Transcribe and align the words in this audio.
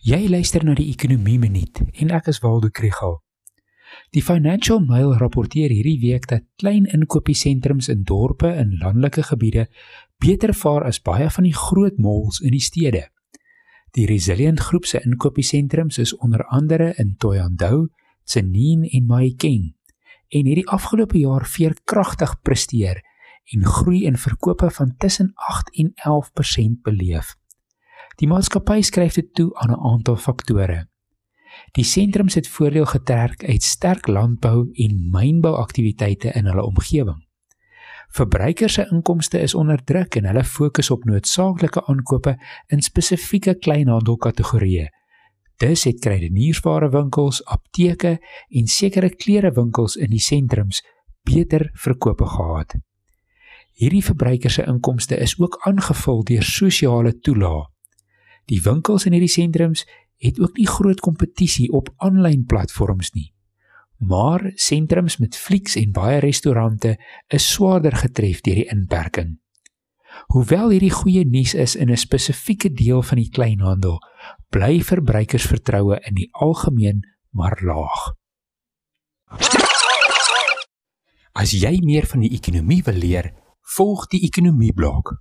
Jy 0.00 0.30
luister 0.32 0.62
na 0.64 0.72
die 0.72 0.86
Ekonomie 0.88 1.36
Minuut 1.36 1.76
en 2.00 2.08
ek 2.16 2.30
is 2.32 2.38
Waldo 2.40 2.70
Krügel. 2.72 3.18
Die 4.16 4.22
Financial 4.24 4.78
Mail 4.80 5.10
rapporteer 5.20 5.68
hierdie 5.68 5.98
week 6.00 6.24
dat 6.30 6.46
klein 6.56 6.86
inkopiesentrums 6.88 7.90
in 7.92 8.06
dorpe 8.08 8.48
en 8.48 8.78
landelike 8.80 9.26
gebiede 9.28 9.66
beter 10.24 10.54
vaar 10.56 10.86
as 10.88 11.02
baie 11.04 11.26
van 11.34 11.44
die 11.44 11.52
groot 11.52 11.98
malls 12.00 12.40
in 12.40 12.56
die 12.56 12.62
stede. 12.64 13.02
Die 13.92 14.06
Resilient 14.08 14.62
Groep 14.70 14.88
se 14.88 15.02
inkopiesentrums 15.04 16.00
is 16.00 16.14
onder 16.16 16.46
andere 16.48 16.94
in 16.96 17.18
Thohoyandou, 17.20 17.90
Tsenin 18.24 18.86
en 18.88 19.04
Mahikeng 19.04 19.74
en 20.32 20.48
hierdie 20.48 20.68
afgelope 20.72 21.20
jaar 21.20 21.44
veerkragtig 21.44 22.38
presteer 22.40 23.04
en 23.52 23.68
groei 23.68 24.06
in 24.08 24.16
verkope 24.16 24.72
van 24.80 24.96
tussen 24.96 25.34
8 25.36 25.76
en 25.76 25.92
11% 26.08 26.80
beleef. 26.88 27.36
Die 28.20 28.28
maatskappy 28.28 28.82
skryf 28.84 29.14
dit 29.16 29.30
toe 29.34 29.48
aan 29.56 29.70
'n 29.72 29.80
aantal 29.80 30.16
faktore. 30.16 30.88
Die 31.72 31.84
sentrums 31.84 32.34
het 32.34 32.48
voordeel 32.48 32.86
getrek 32.86 33.44
uit 33.44 33.62
sterk 33.62 34.06
landbou 34.06 34.68
en 34.72 35.08
mynbouaktiwiteite 35.10 36.32
in 36.32 36.46
hulle 36.46 36.62
omgewing. 36.62 37.26
Verbruikers 38.08 38.72
se 38.72 38.86
inkomste 38.90 39.40
is 39.40 39.54
onder 39.54 39.84
druk 39.84 40.14
en 40.14 40.24
hulle 40.24 40.44
fokus 40.44 40.90
op 40.90 41.04
noodsaaklike 41.04 41.86
aankope 41.86 42.36
in 42.66 42.82
spesifieke 42.82 43.54
kleinhandelkategorieë. 43.54 44.88
Dis 45.56 45.84
het 45.84 46.00
kruidenierswarewinkels, 46.00 47.44
apteke 47.44 48.18
en 48.48 48.66
sekere 48.66 49.10
klerewinkels 49.16 49.96
in 49.96 50.10
die 50.10 50.20
sentrums 50.20 50.84
beter 51.22 51.70
verkope 51.72 52.26
gehad. 52.26 52.74
Hierdie 53.72 54.04
verbruikers 54.04 54.54
se 54.54 54.64
inkomste 54.66 55.16
is 55.16 55.38
ook 55.40 55.56
aangevul 55.60 56.24
deur 56.24 56.42
sosiale 56.42 57.18
toelae. 57.18 57.68
Die 58.50 58.60
winkels 58.64 59.06
in 59.06 59.14
hierdie 59.14 59.30
sentrums 59.30 59.84
het 60.20 60.40
ook 60.40 60.56
nie 60.58 60.68
groot 60.68 61.00
kompetisie 61.00 61.70
op 61.72 61.92
aanlyn 62.02 62.44
platforms 62.50 63.12
nie. 63.14 63.30
Maar 64.00 64.50
sentrums 64.54 65.18
met 65.20 65.36
flieks 65.36 65.76
en 65.76 65.92
baie 65.92 66.18
restaurante 66.24 66.96
is 67.28 67.46
swaarder 67.52 67.96
getref 68.02 68.40
deur 68.40 68.58
die 68.62 68.68
inperking. 68.72 69.38
Hoewel 70.34 70.72
hierdie 70.74 70.92
goeie 70.92 71.24
nuus 71.24 71.54
is 71.54 71.76
in 71.76 71.90
'n 71.90 71.96
spesifieke 71.96 72.72
deel 72.72 73.02
van 73.02 73.18
die 73.18 73.30
kleinhandel, 73.30 73.98
bly 74.50 74.80
verbruikersvertroue 74.82 76.00
in 76.00 76.14
die 76.14 76.28
algemeen 76.32 77.06
maar 77.30 77.58
laag. 77.62 78.14
As 81.32 81.50
jy 81.50 81.78
meer 81.84 82.06
van 82.06 82.20
die 82.20 82.32
ekonomie 82.34 82.82
wil 82.82 82.94
leer, 82.94 83.32
volg 83.76 84.06
die 84.06 84.24
ekonomie 84.26 84.72
blok. 84.72 85.20